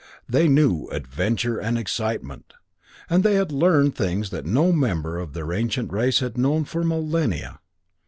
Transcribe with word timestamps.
They 0.27 0.47
knew 0.47 0.87
Adventure 0.87 1.59
and 1.59 1.77
Excitement, 1.77 2.55
and 3.07 3.23
they 3.23 3.35
had 3.35 3.51
learned 3.51 3.95
things 3.95 4.31
that 4.31 4.47
no 4.47 4.71
member 4.71 5.19
of 5.19 5.33
their 5.33 5.53
ancient 5.53 5.93
race 5.93 6.21
had 6.21 6.39
known 6.39 6.65
for 6.65 6.83
millennia. 6.83 7.59